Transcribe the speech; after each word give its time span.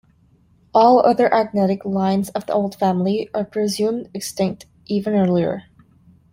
All 0.73 0.99
other 1.05 1.29
agnatic 1.31 1.85
lines 1.85 2.31
of 2.31 2.47
the 2.47 2.53
old 2.53 2.73
family 2.73 3.29
are 3.35 3.45
presumed 3.45 4.09
extinct 4.15 4.65
even 4.87 5.13
earlier. 5.13 5.65